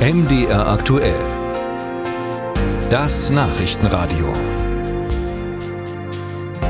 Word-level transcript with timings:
MDR 0.00 0.66
aktuell. 0.66 1.20
Das 2.88 3.28
Nachrichtenradio. 3.28 4.32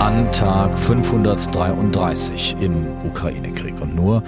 An 0.00 0.32
Tag 0.32 0.76
533 0.76 2.56
im 2.60 2.88
Ukraine-Krieg. 3.06 3.80
Und 3.80 3.94
nur 3.94 4.24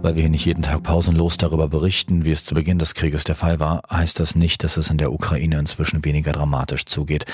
weil 0.00 0.14
wir 0.14 0.22
hier 0.22 0.30
nicht 0.30 0.46
jeden 0.46 0.62
Tag 0.62 0.82
pausenlos 0.82 1.36
darüber 1.36 1.68
berichten, 1.68 2.24
wie 2.24 2.30
es 2.30 2.44
zu 2.44 2.54
Beginn 2.54 2.78
des 2.78 2.94
Krieges 2.94 3.24
der 3.24 3.34
Fall 3.34 3.60
war, 3.60 3.82
heißt 3.90 4.20
das 4.20 4.34
nicht, 4.34 4.64
dass 4.64 4.78
es 4.78 4.88
in 4.88 4.96
der 4.96 5.12
Ukraine 5.12 5.58
inzwischen 5.58 6.02
weniger 6.02 6.32
dramatisch 6.32 6.86
zugeht. 6.86 7.26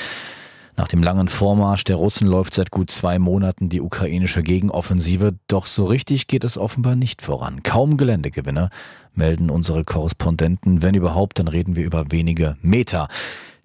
Nach 0.76 0.88
dem 0.88 1.02
langen 1.02 1.28
Vormarsch 1.28 1.84
der 1.84 1.96
Russen 1.96 2.26
läuft 2.26 2.54
seit 2.54 2.70
gut 2.70 2.90
zwei 2.90 3.18
Monaten 3.18 3.68
die 3.68 3.82
ukrainische 3.82 4.42
Gegenoffensive, 4.42 5.34
doch 5.46 5.66
so 5.66 5.84
richtig 5.84 6.26
geht 6.28 6.44
es 6.44 6.56
offenbar 6.56 6.96
nicht 6.96 7.20
voran. 7.20 7.62
Kaum 7.62 7.98
Geländegewinne 7.98 8.70
melden 9.14 9.50
unsere 9.50 9.84
Korrespondenten. 9.84 10.80
Wenn 10.80 10.94
überhaupt, 10.94 11.38
dann 11.38 11.48
reden 11.48 11.76
wir 11.76 11.84
über 11.84 12.10
wenige 12.10 12.56
Meter. 12.62 13.08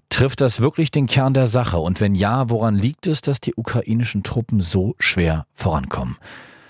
Trifft 0.10 0.42
das 0.42 0.60
wirklich 0.60 0.92
den 0.92 1.06
Kern 1.06 1.34
der 1.34 1.48
Sache? 1.48 1.78
Und 1.78 2.02
wenn 2.02 2.14
ja, 2.14 2.50
woran 2.50 2.76
liegt 2.76 3.08
es, 3.08 3.22
dass 3.22 3.40
die 3.40 3.56
ukrainischen 3.56 4.24
Truppen 4.24 4.60
so 4.60 4.96
schwer 5.00 5.46
vorankommen? 5.54 6.18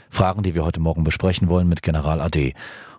Fragen, 0.10 0.44
die 0.44 0.54
wir 0.54 0.66
heute 0.66 0.80
Morgen 0.80 1.04
besprechen 1.04 1.50
wollen 1.50 1.68
mit 1.68 1.82
General 1.82 2.22
AD. 2.22 2.54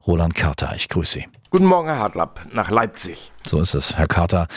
Roland 0.07 0.34
Carter, 0.34 0.73
ich 0.75 0.89
grüße 0.89 1.20
Sie. 1.20 1.27
Guten 1.51 1.67
Morgen, 1.67 1.89
Herr 1.89 1.98
Hartlapp, 1.98 2.47
nach 2.53 2.70
Leipzig. 2.70 3.33
So 3.47 3.61
ist 3.61 3.75
es. 3.75 3.97
Herr 3.97 4.07
Carter, 4.07 4.48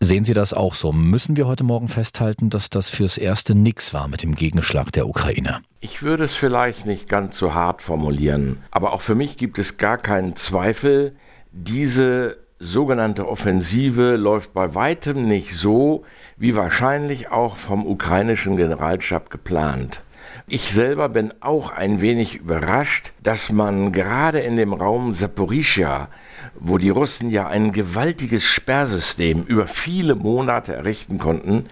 sehen 0.00 0.24
Sie 0.24 0.34
das 0.34 0.52
auch 0.52 0.74
so? 0.74 0.92
Müssen 0.92 1.36
wir 1.36 1.46
heute 1.46 1.64
Morgen 1.64 1.88
festhalten, 1.88 2.50
dass 2.50 2.70
das 2.70 2.88
fürs 2.88 3.18
Erste 3.18 3.54
nix 3.54 3.94
war 3.94 4.08
mit 4.08 4.22
dem 4.22 4.34
Gegenschlag 4.34 4.92
der 4.92 5.08
Ukraine? 5.08 5.60
Ich 5.80 6.02
würde 6.02 6.24
es 6.24 6.34
vielleicht 6.34 6.86
nicht 6.86 7.08
ganz 7.08 7.38
so 7.38 7.54
hart 7.54 7.82
formulieren, 7.82 8.62
aber 8.70 8.92
auch 8.92 9.00
für 9.00 9.14
mich 9.14 9.36
gibt 9.36 9.58
es 9.58 9.78
gar 9.78 9.98
keinen 9.98 10.36
Zweifel, 10.36 11.16
diese 11.52 12.38
sogenannte 12.58 13.28
Offensive 13.28 14.16
läuft 14.16 14.52
bei 14.52 14.74
weitem 14.74 15.26
nicht 15.28 15.54
so, 15.54 16.04
wie 16.36 16.56
wahrscheinlich 16.56 17.28
auch 17.30 17.56
vom 17.56 17.86
ukrainischen 17.86 18.56
Generalstab 18.56 19.30
geplant. 19.30 20.02
Ich 20.48 20.70
selber 20.70 21.08
bin 21.08 21.34
auch 21.40 21.70
ein 21.70 22.00
wenig 22.00 22.36
überrascht, 22.36 23.12
dass 23.22 23.50
man 23.50 23.92
gerade 23.92 24.40
in 24.40 24.56
dem 24.56 24.72
Raum 24.72 25.12
Saporischia, 25.12 26.08
wo 26.54 26.78
die 26.78 26.90
Russen 26.90 27.30
ja 27.30 27.46
ein 27.48 27.72
gewaltiges 27.72 28.44
Sperrsystem 28.44 29.42
über 29.42 29.66
viele 29.66 30.14
Monate 30.14 30.74
errichten 30.74 31.18
konnten, 31.18 31.64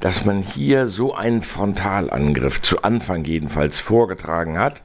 dass 0.00 0.24
man 0.24 0.42
hier 0.42 0.86
so 0.86 1.14
einen 1.14 1.42
Frontalangriff 1.42 2.62
zu 2.62 2.82
Anfang 2.82 3.24
jedenfalls 3.24 3.78
vorgetragen 3.78 4.58
hat 4.58 4.82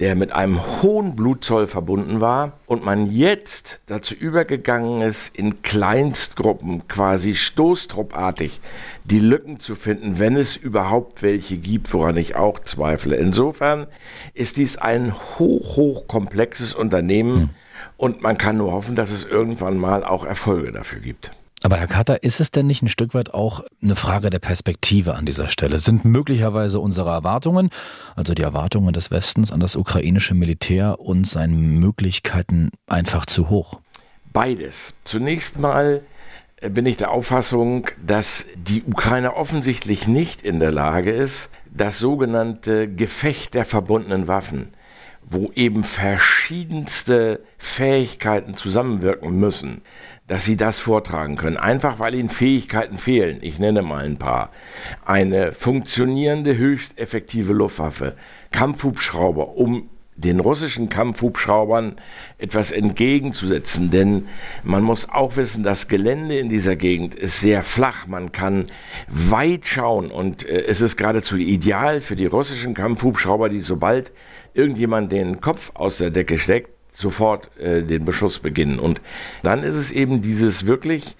der 0.00 0.14
mit 0.16 0.32
einem 0.32 0.60
hohen 0.82 1.14
Blutzoll 1.14 1.66
verbunden 1.66 2.20
war 2.20 2.58
und 2.66 2.84
man 2.84 3.10
jetzt 3.10 3.80
dazu 3.86 4.14
übergegangen 4.14 5.02
ist, 5.02 5.36
in 5.36 5.62
Kleinstgruppen 5.62 6.88
quasi 6.88 7.34
stoßtruppartig 7.34 8.60
die 9.04 9.20
Lücken 9.20 9.60
zu 9.60 9.74
finden, 9.74 10.18
wenn 10.18 10.36
es 10.36 10.56
überhaupt 10.56 11.22
welche 11.22 11.58
gibt, 11.58 11.92
woran 11.92 12.16
ich 12.16 12.36
auch 12.36 12.58
zweifle. 12.60 13.16
Insofern 13.16 13.86
ist 14.34 14.56
dies 14.56 14.76
ein 14.78 15.14
hoch, 15.38 15.76
hoch 15.76 16.08
komplexes 16.08 16.74
Unternehmen 16.74 17.34
hm. 17.36 17.50
und 17.96 18.22
man 18.22 18.38
kann 18.38 18.56
nur 18.56 18.72
hoffen, 18.72 18.96
dass 18.96 19.10
es 19.10 19.24
irgendwann 19.24 19.76
mal 19.76 20.04
auch 20.04 20.24
Erfolge 20.24 20.72
dafür 20.72 21.00
gibt. 21.00 21.32
Aber 21.64 21.76
Herr 21.76 21.86
Katter, 21.86 22.24
ist 22.24 22.40
es 22.40 22.50
denn 22.50 22.66
nicht 22.66 22.82
ein 22.82 22.88
Stück 22.88 23.14
weit 23.14 23.34
auch 23.34 23.62
eine 23.82 23.94
Frage 23.94 24.30
der 24.30 24.40
Perspektive 24.40 25.14
an 25.14 25.26
dieser 25.26 25.48
Stelle? 25.48 25.78
Sind 25.78 26.04
möglicherweise 26.04 26.80
unsere 26.80 27.10
Erwartungen, 27.10 27.70
also 28.16 28.34
die 28.34 28.42
Erwartungen 28.42 28.92
des 28.92 29.12
Westens 29.12 29.52
an 29.52 29.60
das 29.60 29.76
ukrainische 29.76 30.34
Militär 30.34 30.98
und 30.98 31.26
seinen 31.26 31.78
Möglichkeiten 31.78 32.70
einfach 32.88 33.26
zu 33.26 33.48
hoch? 33.48 33.78
Beides. 34.32 34.94
Zunächst 35.04 35.58
mal 35.58 36.02
äh, 36.56 36.68
bin 36.68 36.86
ich 36.86 36.96
der 36.96 37.12
Auffassung, 37.12 37.86
dass 38.04 38.46
die 38.56 38.82
Ukraine 38.82 39.36
offensichtlich 39.36 40.08
nicht 40.08 40.42
in 40.42 40.58
der 40.58 40.72
Lage 40.72 41.12
ist, 41.12 41.50
das 41.70 41.98
sogenannte 41.98 42.88
Gefecht 42.88 43.54
der 43.54 43.64
verbundenen 43.64 44.26
Waffen, 44.26 44.74
wo 45.28 45.50
eben 45.54 45.82
verschiedenste 45.82 47.40
Fähigkeiten 47.58 48.54
zusammenwirken 48.54 49.38
müssen, 49.38 49.82
dass 50.26 50.44
sie 50.44 50.56
das 50.56 50.78
vortragen 50.78 51.36
können. 51.36 51.56
Einfach 51.56 51.98
weil 51.98 52.14
ihnen 52.14 52.28
Fähigkeiten 52.28 52.98
fehlen. 52.98 53.38
Ich 53.40 53.58
nenne 53.58 53.82
mal 53.82 54.04
ein 54.04 54.18
paar. 54.18 54.50
Eine 55.04 55.52
funktionierende, 55.52 56.56
höchst 56.56 56.98
effektive 56.98 57.52
Luftwaffe, 57.52 58.16
Kampfhubschrauber, 58.50 59.56
um 59.56 59.88
den 60.16 60.40
russischen 60.40 60.88
Kampfhubschraubern 60.88 61.96
etwas 62.38 62.70
entgegenzusetzen. 62.70 63.90
Denn 63.90 64.28
man 64.62 64.82
muss 64.82 65.08
auch 65.08 65.36
wissen, 65.36 65.64
das 65.64 65.88
Gelände 65.88 66.38
in 66.38 66.48
dieser 66.48 66.76
Gegend 66.76 67.14
ist 67.14 67.40
sehr 67.40 67.62
flach. 67.62 68.06
Man 68.06 68.32
kann 68.32 68.66
weit 69.08 69.66
schauen 69.66 70.10
und 70.10 70.44
äh, 70.44 70.64
es 70.66 70.80
ist 70.80 70.96
geradezu 70.96 71.36
ideal 71.36 72.00
für 72.00 72.16
die 72.16 72.26
russischen 72.26 72.74
Kampfhubschrauber, 72.74 73.48
die 73.48 73.60
sobald 73.60 74.12
irgendjemand 74.54 75.12
den 75.12 75.40
Kopf 75.40 75.70
aus 75.74 75.98
der 75.98 76.10
Decke 76.10 76.38
steckt, 76.38 76.70
sofort 76.90 77.56
äh, 77.58 77.82
den 77.82 78.04
Beschuss 78.04 78.38
beginnen. 78.38 78.78
Und 78.78 79.00
dann 79.42 79.62
ist 79.62 79.76
es 79.76 79.90
eben 79.90 80.20
dieses 80.20 80.66
wirklich 80.66 81.16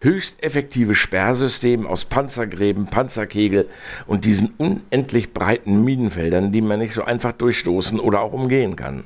höchst 0.00 0.42
effektive 0.42 0.94
Sperrsystem 0.94 1.86
aus 1.86 2.04
Panzergräben, 2.04 2.86
Panzerkegel 2.86 3.68
und 4.06 4.24
diesen 4.24 4.54
unendlich 4.58 5.32
breiten 5.32 5.82
Minenfeldern, 5.82 6.52
die 6.52 6.60
man 6.60 6.78
nicht 6.78 6.94
so 6.94 7.04
einfach 7.04 7.32
durchstoßen 7.32 7.98
oder 8.00 8.20
auch 8.20 8.32
umgehen 8.32 8.76
kann. 8.76 9.04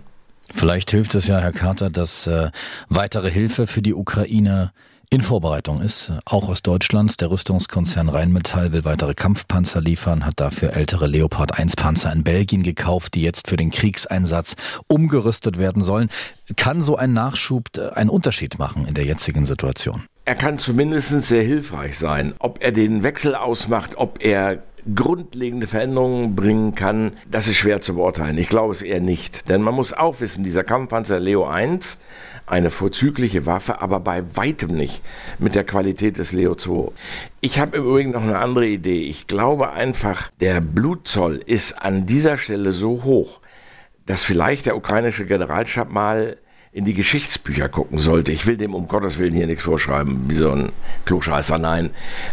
Vielleicht 0.53 0.91
hilft 0.91 1.15
es 1.15 1.29
ja, 1.29 1.39
Herr 1.39 1.53
Carter, 1.53 1.91
dass 1.91 2.27
äh, 2.27 2.51
weitere 2.89 3.31
Hilfe 3.31 3.67
für 3.67 3.83
die 3.83 3.95
Ukraine 3.95 4.73
in 5.13 5.23
Vorbereitung 5.23 5.81
ist, 5.81 6.13
auch 6.25 6.49
aus 6.49 6.63
Deutschland. 6.63 7.21
Der 7.21 7.33
Rüstungskonzern 7.33 8.09
Rheinmetall 8.09 8.73
will 8.73 8.85
weitere 8.85 9.15
Kampfpanzer 9.15 9.81
liefern, 9.81 10.25
hat 10.25 10.39
dafür 10.39 10.73
ältere 10.75 11.09
Leopard 11.09 11.59
1 11.59 11.75
Panzer 11.75 12.13
in 12.13 12.23
Belgien 12.23 12.63
gekauft, 12.63 13.15
die 13.15 13.23
jetzt 13.23 13.49
für 13.49 13.57
den 13.57 13.71
Kriegseinsatz 13.71 14.55
umgerüstet 14.87 15.59
werden 15.59 15.83
sollen. 15.83 16.11
Kann 16.57 16.81
so 16.81 16.97
ein 16.97 17.13
Nachschub 17.13 17.77
äh, 17.77 17.91
einen 17.91 18.11
Unterschied 18.11 18.59
machen 18.61 18.87
in 18.87 18.95
der 18.95 19.05
jetzigen 19.05 19.47
Situation? 19.47 20.05
Er 20.25 20.35
kann 20.35 20.59
zumindest 20.59 21.23
sehr 21.23 21.43
hilfreich 21.43 21.99
sein. 21.99 22.35
Ob 22.39 22.63
er 22.63 22.73
den 22.73 23.03
Wechsel 23.03 23.35
ausmacht, 23.35 23.93
ob 23.97 24.23
er 24.23 24.63
grundlegende 24.95 25.67
Veränderungen 25.67 26.37
bringen 26.37 26.75
kann, 26.75 27.13
das 27.31 27.49
ist 27.49 27.57
schwer 27.57 27.81
zu 27.81 27.95
beurteilen. 27.95 28.39
Ich 28.39 28.49
glaube 28.49 28.73
es 28.73 28.83
eher 28.83 29.01
nicht. 29.01 29.49
Denn 29.49 29.63
man 29.63 29.75
muss 29.75 29.93
auch 29.93 30.21
wissen, 30.21 30.45
dieser 30.45 30.65
Kampfpanzer 30.65 31.21
Leo 31.21 31.47
1, 31.47 31.99
eine 32.47 32.71
vorzügliche 32.71 33.47
Waffe, 33.47 33.81
aber 33.81 34.01
bei 34.01 34.37
weitem 34.37 34.73
nicht 34.73 35.03
mit 35.39 35.55
der 35.55 35.65
Qualität 35.65 36.19
des 36.19 36.33
Leo 36.33 36.55
2. 36.55 36.93
Ich 37.41 37.59
habe 37.59 37.77
im 37.77 37.85
Übrigen 37.85 38.11
noch 38.11 38.23
eine 38.23 38.39
andere 38.39 38.67
Idee. 38.67 39.03
Ich 39.03 39.27
glaube 39.27 39.71
einfach, 39.71 40.31
der 40.41 40.61
Blutzoll 40.61 41.37
ist 41.45 41.81
an 41.81 42.07
dieser 42.07 42.39
Stelle 42.39 42.73
so 42.73 43.05
hoch, 43.05 43.41
dass 44.07 44.23
vielleicht 44.23 44.67
der 44.67 44.77
ukrainische 44.77 45.27
Generalstab 45.27 45.91
mal 45.91 46.37
in 46.73 46.85
die 46.85 46.95
Geschichtsbücher 46.95 47.69
gucken 47.69 47.99
sollte. 47.99 48.31
Ich 48.31 48.47
will 48.47 48.57
dem 48.57 48.75
um 48.75 48.87
Gottes 48.87 49.19
Willen 49.19 49.35
hier 49.35 49.47
nichts 49.47 49.65
vorschreiben, 49.65 50.29
wie 50.29 50.37
so 50.37 50.51
ein 50.53 50.71
Klugscheißer, 51.05 51.59
nein. 51.59 51.91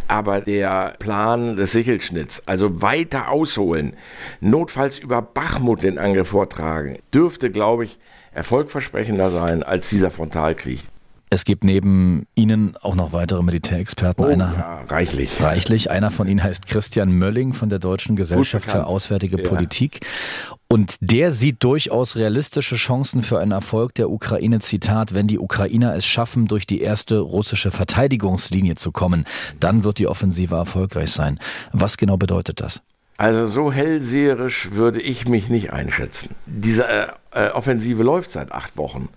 Aber 0.07 0.41
der 0.41 0.95
Plan 0.99 1.55
des 1.55 1.71
Sichelschnitts, 1.71 2.43
also 2.45 2.81
weiter 2.81 3.29
ausholen, 3.29 3.93
notfalls 4.39 4.99
über 4.99 5.21
Bachmut 5.23 5.81
den 5.81 5.97
Angriff 5.97 6.29
vortragen, 6.29 6.99
dürfte, 7.13 7.49
glaube 7.49 7.85
ich, 7.85 7.97
erfolgversprechender 8.31 9.31
sein 9.31 9.63
als 9.63 9.89
dieser 9.89 10.11
Frontalkrieg. 10.11 10.81
Es 11.29 11.43
gibt 11.43 11.65
neben 11.65 12.25
Ihnen 12.35 12.77
auch 12.81 12.95
noch 12.95 13.11
weitere 13.11 13.43
Militärexperten. 13.43 14.23
Oh, 14.23 14.29
einer, 14.29 14.53
ja, 14.57 14.81
reichlich. 14.87 15.41
Reichlich. 15.41 15.91
Einer 15.91 16.09
von 16.09 16.25
Ihnen 16.27 16.41
heißt 16.41 16.67
Christian 16.67 17.11
Mölling 17.11 17.53
von 17.53 17.69
der 17.69 17.79
Deutschen 17.79 18.15
Gesellschaft 18.15 18.69
für 18.69 18.85
Auswärtige 18.85 19.41
ja. 19.41 19.49
Politik. 19.49 20.05
Und 20.69 20.95
der 21.01 21.33
sieht 21.33 21.63
durchaus 21.63 22.15
realistische 22.15 22.77
Chancen 22.77 23.23
für 23.23 23.39
einen 23.39 23.51
Erfolg 23.51 23.93
der 23.95 24.09
Ukraine. 24.09 24.59
Zitat, 24.59 25.13
wenn 25.13 25.27
die 25.27 25.39
Ukrainer 25.39 25.95
es 25.95 26.05
schaffen, 26.05 26.47
durch 26.47 26.65
die 26.65 26.79
erste 26.79 27.19
russische 27.19 27.71
Verteidigungslinie 27.71 28.75
zu 28.75 28.93
kommen, 28.93 29.25
dann 29.59 29.83
wird 29.83 29.97
die 29.99 30.07
Offensive 30.07 30.55
erfolgreich 30.55 31.11
sein. 31.11 31.39
Was 31.73 31.97
genau 31.97 32.15
bedeutet 32.15 32.61
das? 32.61 32.81
Also 33.17 33.47
so 33.47 33.71
hellseherisch 33.71 34.71
würde 34.71 35.01
ich 35.01 35.27
mich 35.27 35.49
nicht 35.49 35.73
einschätzen. 35.73 36.35
Diese 36.45 36.87
äh, 36.87 37.07
äh 37.33 37.49
Offensive 37.49 38.03
läuft 38.03 38.29
seit 38.29 38.51
acht 38.51 38.77
Wochen 38.77 39.09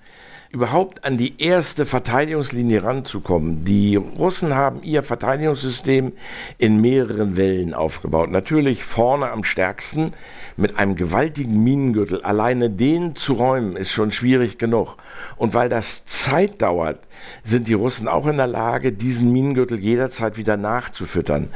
überhaupt 0.52 1.04
an 1.04 1.16
die 1.16 1.40
erste 1.40 1.86
Verteidigungslinie 1.86 2.82
ranzukommen. 2.82 3.64
Die 3.64 3.94
Russen 3.94 4.56
haben 4.56 4.82
ihr 4.82 5.04
Verteidigungssystem 5.04 6.12
in 6.58 6.80
mehreren 6.80 7.36
Wellen 7.36 7.72
aufgebaut. 7.72 8.30
Natürlich 8.30 8.82
vorne 8.82 9.30
am 9.30 9.44
stärksten 9.44 10.10
mit 10.56 10.76
einem 10.76 10.96
gewaltigen 10.96 11.62
Minengürtel. 11.62 12.22
Alleine 12.22 12.68
den 12.68 13.14
zu 13.14 13.34
räumen 13.34 13.76
ist 13.76 13.92
schon 13.92 14.10
schwierig 14.10 14.58
genug. 14.58 14.96
Und 15.36 15.54
weil 15.54 15.68
das 15.68 16.04
Zeit 16.04 16.60
dauert, 16.60 16.98
sind 17.44 17.68
die 17.68 17.74
Russen 17.74 18.08
auch 18.08 18.26
in 18.26 18.36
der 18.36 18.48
Lage, 18.48 18.90
diesen 18.90 19.32
Minengürtel 19.32 19.78
jederzeit 19.78 20.36
wieder 20.36 20.56
nachzufüttern. 20.56 21.48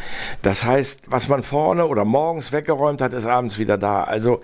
Das 0.42 0.64
heißt, 0.64 1.10
was 1.10 1.28
man 1.28 1.42
vorne 1.42 1.88
oder 1.88 2.04
morgens 2.04 2.52
weggeräumt 2.52 3.00
hat, 3.00 3.12
ist 3.12 3.26
abends 3.26 3.58
wieder 3.58 3.76
da. 3.76 4.04
Also 4.04 4.40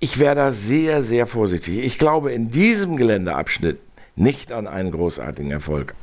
ich 0.00 0.18
wäre 0.18 0.34
da 0.34 0.50
sehr, 0.50 1.00
sehr 1.00 1.26
vorsichtig. 1.26 1.78
Ich 1.78 1.98
glaube, 1.98 2.30
in 2.32 2.50
diesem 2.50 2.98
Geländeabschnitt 2.98 3.78
nicht 4.16 4.50
an 4.52 4.66
einen 4.66 4.90
großartigen 4.90 5.52
Erfolg. 5.52 5.94